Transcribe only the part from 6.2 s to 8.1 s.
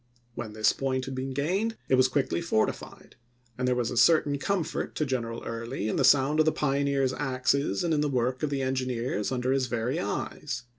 of the pioneers' axes and in the